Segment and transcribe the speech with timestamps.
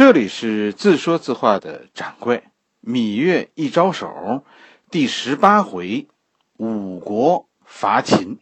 [0.00, 2.44] 这里是自说自话的掌柜，
[2.82, 4.46] 芈月一招手，
[4.90, 6.08] 第十八回，
[6.56, 8.38] 五国伐秦。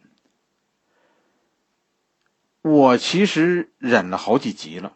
[2.61, 4.93] 我其实忍了好几集了，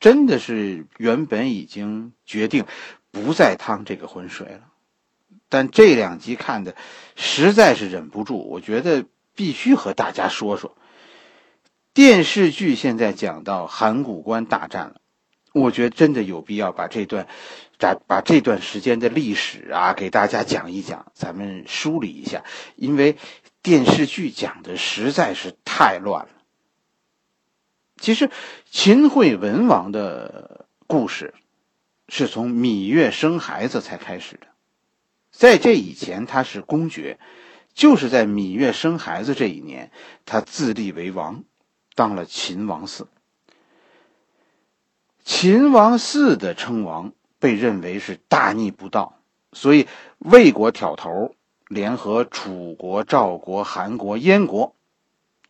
[0.00, 2.64] 真的是原本已经决定
[3.12, 4.62] 不再趟这个浑水了，
[5.48, 6.74] 但这两集看的
[7.14, 9.04] 实在是忍不住，我觉得
[9.36, 10.76] 必须和大家说说。
[11.94, 15.00] 电视剧现在讲到函谷关大战了。
[15.56, 17.26] 我觉得真的有必要把这段，
[17.78, 22.44] 把把这段时间的历史啊给大家讲一讲，咱们梳理一下，
[22.74, 23.16] 因为
[23.62, 26.28] 电视剧讲的实在是太乱了。
[27.98, 28.30] 其实
[28.70, 31.32] 秦惠文王的故事
[32.10, 34.48] 是从芈月生孩子才开始的，
[35.30, 37.18] 在这以前他是公爵，
[37.72, 39.90] 就是在芈月生孩子这一年，
[40.26, 41.44] 他自立为王，
[41.94, 43.06] 当了秦王嗣。
[45.26, 49.18] 秦王嗣的称王被认为是大逆不道，
[49.52, 51.34] 所以魏国挑头，
[51.66, 54.76] 联合楚国、赵国、韩国、燕国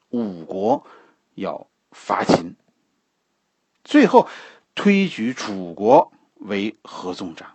[0.08, 0.86] 五国
[1.34, 2.56] 要伐秦。
[3.84, 4.28] 最后
[4.74, 7.52] 推举楚国为合纵长。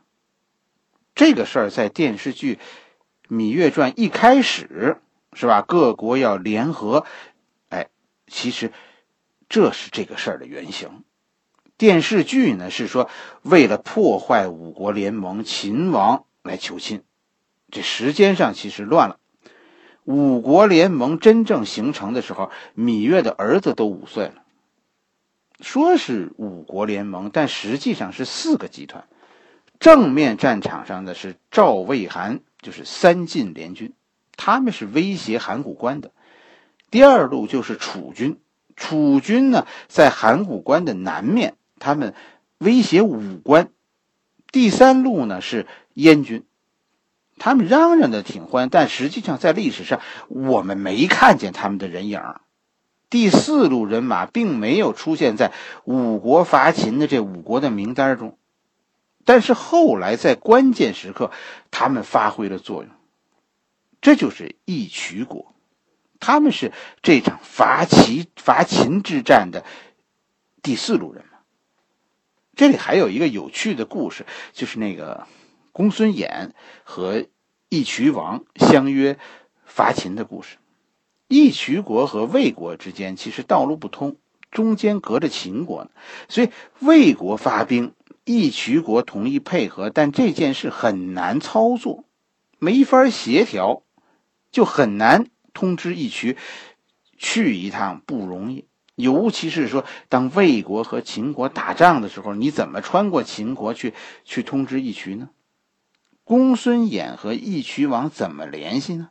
[1.16, 2.60] 这个事儿在电视剧
[3.34, 4.98] 《芈月传》一开始
[5.34, 5.64] 是吧？
[5.64, 7.04] 各国要联合，
[7.70, 7.90] 哎，
[8.28, 8.72] 其实
[9.50, 11.04] 这是这个事儿的原型。
[11.82, 13.10] 电视剧呢是说，
[13.42, 17.02] 为了破坏五国联盟，秦王来求亲。
[17.72, 19.18] 这时间上其实乱了。
[20.04, 24.44] 五国联盟真正形成的时候，芈月的儿子都五岁了。
[25.60, 29.08] 说是五国联盟，但实际上是四个集团。
[29.80, 33.92] 正面战场上的是赵、魏、韩，就是三晋联军，
[34.38, 36.12] 他们是威胁函谷关的。
[36.92, 38.38] 第二路就是楚军，
[38.76, 41.56] 楚军呢在函谷关的南面。
[41.82, 42.14] 他们
[42.60, 43.70] 威胁武关，
[44.52, 45.66] 第三路呢是
[45.96, 46.46] 燕军，
[47.40, 50.00] 他们嚷嚷的挺欢，但实际上在历史上
[50.30, 52.22] 我们没看见他们的人影。
[53.10, 55.52] 第四路人马并没有出现在
[55.84, 58.38] 五国伐秦的这五国的名单中，
[59.26, 61.32] 但是后来在关键时刻，
[61.72, 62.92] 他们发挥了作用。
[64.02, 65.54] 这就是义渠国，
[66.20, 66.72] 他们是
[67.02, 69.66] 这场伐齐伐秦之战的
[70.62, 71.26] 第四路人。
[72.62, 74.24] 这里还有一个有趣的故事，
[74.54, 75.26] 就是那个
[75.72, 76.52] 公孙衍
[76.84, 77.26] 和
[77.70, 79.18] 义渠王相约
[79.66, 80.58] 伐秦的故事。
[81.28, 84.18] 义渠国和魏国之间其实道路不通，
[84.52, 85.90] 中间隔着秦国呢，
[86.30, 86.52] 所以
[86.82, 87.96] 魏国发兵，
[88.26, 92.04] 义渠国同意配合，但这件事很难操作，
[92.60, 93.82] 没法协调，
[94.52, 96.38] 就很难通知义渠
[97.18, 98.66] 去一趟，不容易。
[99.02, 105.30] 尤其是说，当魏国和秦国打仗的时候，你怎么穿过秦国去去通知义渠呢？
[106.24, 109.10] 公孙衍和义渠王怎么联系呢？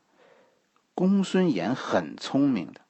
[0.94, 2.80] 公孙衍很聪明的，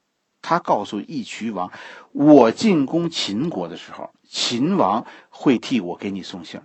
[0.43, 1.73] 他告诉义渠王
[2.13, 6.61] ：“我进攻秦国的时候，秦王会替我给你送信。”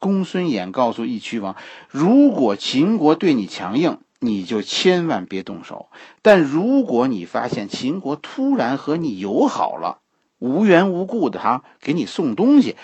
[0.00, 1.56] 公孙衍告诉义渠王
[1.90, 5.88] ：“如果秦国对你强硬。”你就千万别动手。
[6.22, 10.00] 但如果你发现秦国突然和你友好了，
[10.38, 12.76] 无缘无故的哈给你送东西，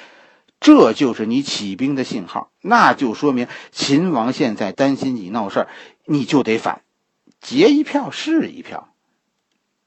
[0.61, 5.69] 这就是你起兵的信号，那就说明秦王现在担心你闹事儿，
[6.05, 6.83] 你就得反，
[7.41, 8.91] 结一票是一票。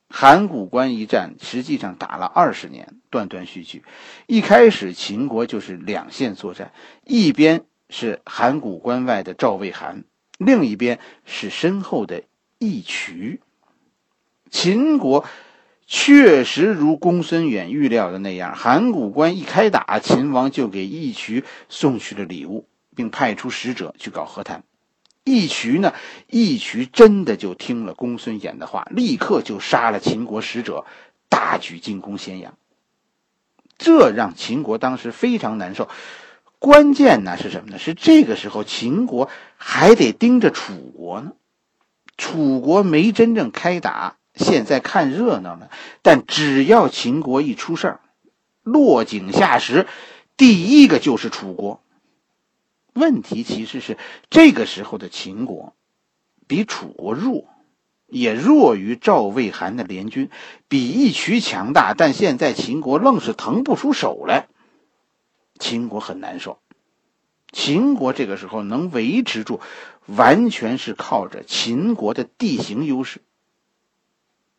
[0.10, 3.84] 函谷关一战实际上打了二十年，断断续续。
[4.26, 6.72] 一开始秦国就是两线作战，
[7.04, 10.06] 一边是函谷关外的赵、魏、韩。
[10.38, 12.24] 另一边是身后的
[12.60, 13.42] 义渠，
[14.50, 15.26] 秦国
[15.86, 24.64] 确实如公孙远预料的那样，函谷关一开打，秦王就给义渠送去了礼物，并派出使者去搞和谈。
[25.24, 25.94] 义渠呢，
[26.28, 30.86] 义渠真的就听了公孙衍的话，立刻就杀了秦国使者，
[31.30, 32.58] 大举进攻咸阳。
[33.78, 35.90] 这让秦国当时非常难受。
[36.60, 37.78] 关键呢是什么呢？
[37.78, 41.34] 是这个时候秦国还得盯着楚国呢，
[42.18, 45.70] 楚国没真正开打，现在看热闹呢。
[46.02, 48.00] 但只要秦国一出事儿，
[48.64, 49.88] 落井下石，
[50.36, 51.82] 第一个就是楚国。
[52.94, 53.96] 问题其实是
[54.32, 55.76] 这个时候的秦国
[56.48, 57.46] 比楚国弱，
[58.08, 60.32] 也弱于赵、魏、韩的联军，
[60.68, 64.48] 比义渠强大，但现在秦国愣是腾不出手来。
[65.58, 66.60] 秦国很难受，
[67.52, 69.60] 秦国这个时候能维持住，
[70.06, 73.22] 完全是靠着秦国的地形优势。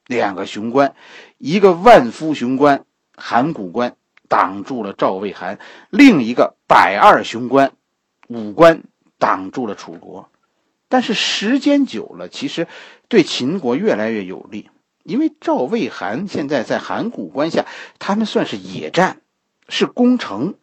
[0.07, 0.95] 两个雄关，
[1.37, 2.85] 一个万夫雄关
[3.15, 3.97] 函谷关，
[4.27, 5.59] 挡住了赵魏韩，
[5.91, 7.73] 另一个百二雄关
[8.27, 8.83] 武关
[9.19, 10.31] 挡住了楚国。
[10.89, 12.67] 但是时间久了，其实
[13.09, 14.71] 对秦国越来越有利，
[15.03, 17.67] 因为赵魏韩现在在函谷关下，
[17.99, 19.21] 他们算是野战，
[19.69, 20.55] 是攻城；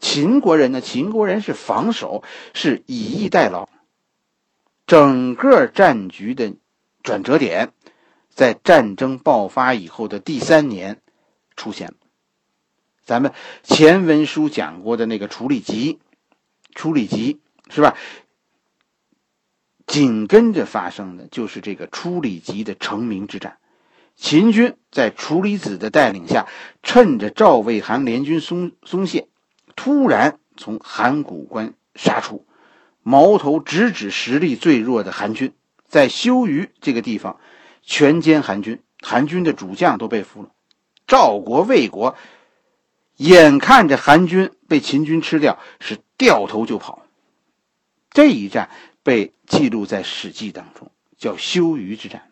[0.00, 2.24] 秦国人呢，秦国人是防守，
[2.54, 3.68] 是以逸待劳。
[4.86, 6.54] 整个战局的
[7.02, 7.72] 转折点，
[8.28, 11.00] 在战争爆发以后的第三年
[11.54, 11.94] 出现了。
[13.04, 13.32] 咱们
[13.62, 16.00] 前文书讲过的那个处理集，
[16.74, 17.94] 处理集是吧？
[19.86, 23.58] 紧跟着发生的就是这个处理集的成名之战。
[24.14, 26.46] 秦军在处理子的带领下，
[26.82, 29.26] 趁着赵魏韩联军松松懈，
[29.76, 32.46] 突然从函谷关杀出。
[33.02, 35.54] 矛头直指实力最弱的韩军，
[35.88, 37.40] 在修余这个地方
[37.82, 40.50] 全歼韩军，韩军的主将都被俘了。
[41.06, 42.14] 赵国、魏国
[43.16, 47.06] 眼看着韩军被秦军吃掉，是掉头就跑。
[48.10, 48.68] 这一战
[49.02, 52.30] 被记录在《史记》当中，叫修余之战。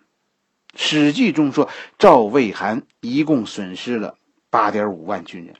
[0.80, 4.16] 《史记》中说，赵、魏、韩一共损失了
[4.50, 5.56] 八点五万军人。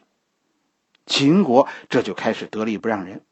[1.09, 3.23] 秦国这就开始得理不让人。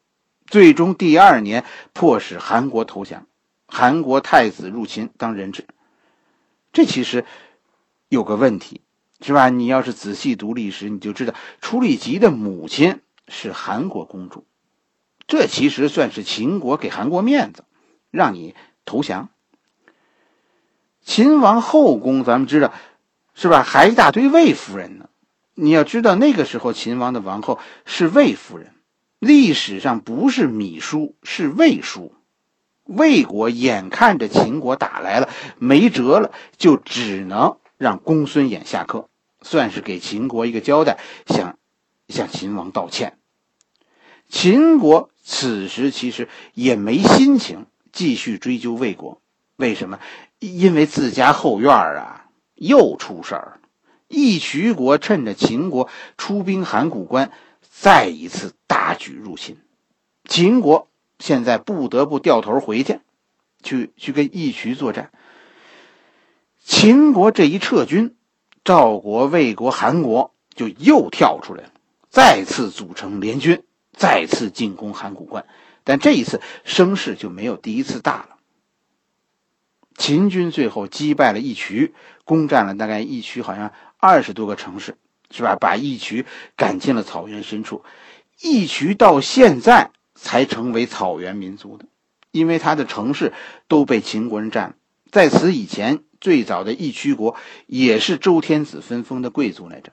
[0.47, 3.27] 最终第二年迫使韩国投降，
[3.69, 5.67] 韩国太子入秦当人质。
[6.73, 7.25] 这其实
[8.09, 8.81] 有个问题，
[9.21, 9.49] 是吧？
[9.49, 14.45] 你要是仔细读历史，你就知道楚里吉的母亲是韩国公主，
[15.27, 17.65] 这其实算是秦国给韩国面子，
[18.11, 19.29] 让你投降。
[21.03, 22.73] 秦王后宫咱们知道，
[23.35, 23.63] 是吧？
[23.63, 25.09] 还一大堆魏夫人呢。
[25.59, 28.73] 你要知道那个时候秦王的王后是魏夫人。
[29.19, 32.13] 历史上不是芈姝，是魏姝。
[32.85, 39.09] 魏国眼看着秦国打来了，没辙了，就只能让公孙衍下课，
[39.41, 41.59] 算是给秦国一个交代，向
[42.09, 43.17] 向秦王道歉。
[44.29, 49.23] 秦国此时其实也没心情继续追究魏国，
[49.57, 49.99] 为什么？
[50.39, 53.61] 因为自家后院啊又出事儿，
[54.09, 57.33] 义渠国趁着秦国出兵函谷关。
[57.79, 59.59] 再一次大举入侵，
[60.25, 60.89] 秦国
[61.19, 63.01] 现在不得不掉头回去，
[63.63, 65.11] 去去跟义渠作战。
[66.65, 68.17] 秦国这一撤军，
[68.65, 71.71] 赵国、魏国、韩国就又跳出来了，
[72.09, 73.63] 再次组成联军，
[73.93, 75.45] 再次进攻函谷关。
[75.85, 78.36] 但这一次声势就没有第一次大了。
[79.97, 81.95] 秦军最后击败了义渠，
[82.25, 84.97] 攻占了大概义渠好像二十多个城市。
[85.29, 85.57] 是吧？
[85.57, 87.85] 把义渠赶进了草原深处，
[88.41, 91.87] 义渠到现在才成为草原民族的，
[92.31, 93.33] 因为他的城市
[93.67, 94.77] 都被秦国人占了。
[95.11, 97.35] 在此以前，最早的义渠国
[97.67, 99.91] 也是周天子分封的贵族来着。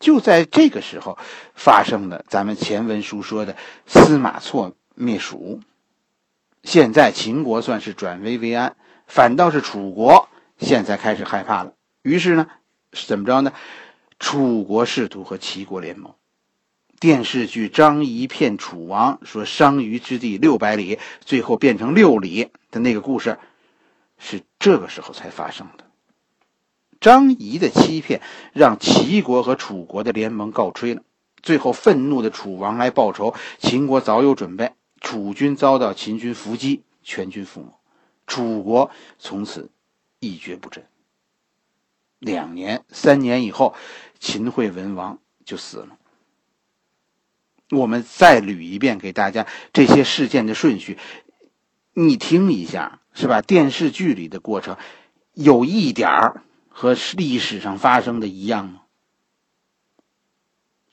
[0.00, 1.16] 就在这个时候，
[1.54, 3.54] 发生了咱们前文书说的
[3.86, 5.60] 司马错灭蜀。
[6.62, 8.76] 现在秦国算是转危为安，
[9.06, 10.28] 反倒是楚国
[10.58, 11.72] 现在开始害怕了。
[12.02, 12.46] 于是呢？
[13.06, 13.52] 怎么着呢？
[14.18, 16.14] 楚国试图和齐国联盟。
[16.98, 23.38] 电视剧《张仪骗楚王》说商於之地六百里，最后变成六里的那个故事，
[24.18, 25.84] 是这个时候才发生的。
[27.00, 28.20] 张仪的欺骗
[28.52, 31.00] 让齐国和楚国的联盟告吹了。
[31.42, 37.72] 最后愤怒的楚王来报仇，秦国早有准备，楚军遭到秦军伏击，全军覆没，
[38.26, 39.70] 楚国从此
[40.20, 40.84] 一蹶不振。
[42.18, 43.74] 两年、三年以后，
[44.18, 45.96] 秦惠文王就死了。
[47.70, 50.98] 我们再捋一遍给大家这些事件的顺序，
[51.94, 53.40] 你听一下，是吧？
[53.40, 54.76] 电视剧里的过程
[55.32, 58.82] 有一点儿和历史上发生的一样吗？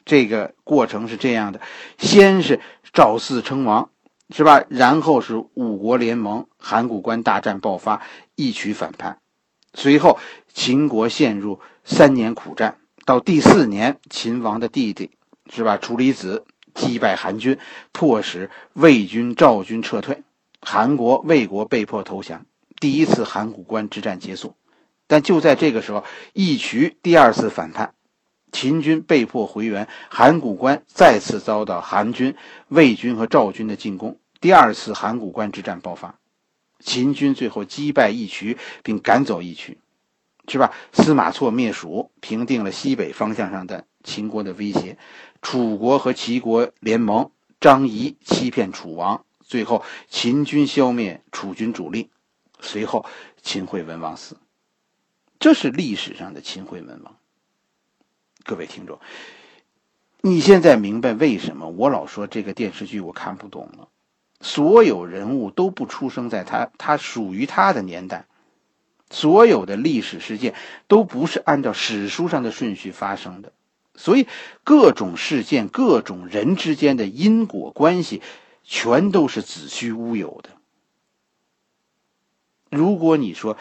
[0.06, 1.60] 这个过程是这样的：
[1.98, 2.62] 先是
[2.94, 3.90] 赵四称王，
[4.30, 4.64] 是吧？
[4.70, 8.02] 然后是五国联盟，函谷关大战爆发，
[8.36, 9.20] 一曲反叛。
[9.74, 10.20] 随后，
[10.54, 12.78] 秦国陷入三年苦战。
[13.06, 15.12] 到第四年，秦王的弟弟
[15.50, 15.78] 是吧？
[15.78, 17.58] 楚离子击败韩军，
[17.94, 20.24] 迫使魏军、赵军撤退，
[20.62, 22.46] 韩国、魏国被迫投降。
[22.80, 24.56] 第一次函谷关之战结束。
[25.08, 26.04] 但就在这个时候，
[26.34, 27.94] 义渠第二次反叛，
[28.52, 32.36] 秦军被迫回援，函谷关再次遭到韩军、
[32.70, 34.20] 魏军和赵军的进攻。
[34.40, 36.20] 第二次函谷关之战爆发。
[36.80, 39.80] 秦军最后击败义渠，并赶走义渠，
[40.48, 40.72] 是吧？
[40.94, 44.98] 司马错灭蜀，平定了西北方向上的秦国的威胁。
[45.42, 52.10] 楚国和齐国联盟，张仪欺骗楚王，最后秦军消灭楚军主力。
[52.60, 53.06] 随后，
[53.42, 54.38] 秦惠文王死。
[55.40, 57.16] 这是历史上的秦惠文王。
[58.48, 58.98] 各位听众，
[60.22, 63.90] 你现在明白为什么我老说这个电视剧我看不懂了？
[64.40, 68.26] 所有人物都不出生在他他属于他的年代，
[69.10, 70.54] 所有的历史事件
[70.88, 73.52] 都不是按照史书上的顺序发生的，
[73.96, 74.28] 所以
[74.64, 78.22] 各种事件、各种人之间的因果关系，
[78.64, 80.52] 全都是子虚乌有的。
[82.72, 83.58] 如果你说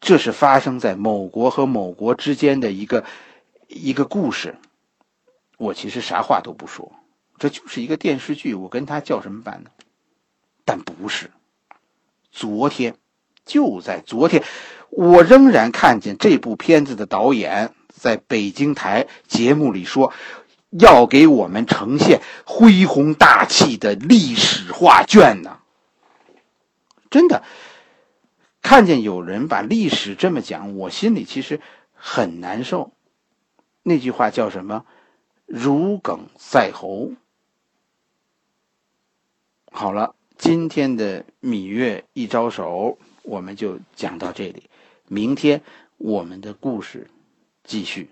[0.00, 3.04] 这是发生在某国和某国之间的一个。
[3.72, 4.56] 一个故事，
[5.56, 6.92] 我其实啥话都不说，
[7.38, 9.70] 这就是一个电视剧，我跟他叫什么班呢？
[10.64, 11.30] 但不是，
[12.30, 12.96] 昨天，
[13.44, 14.44] 就在昨天，
[14.90, 20.12] 我仍然看见这部片子的导演在北京台节目里说，
[20.70, 25.58] 要给我们呈现恢宏大气的历史画卷呢。
[27.10, 27.42] 真的，
[28.62, 31.60] 看见有人把历史这么讲，我心里其实
[31.94, 32.92] 很难受。
[33.82, 34.84] 那句话叫什么
[35.46, 37.12] ？“如鲠在喉。”
[39.70, 44.68] 好了，今天的芈月一招手，我们就讲到这里。
[45.08, 45.62] 明天
[45.98, 47.10] 我们的故事
[47.64, 48.10] 继续。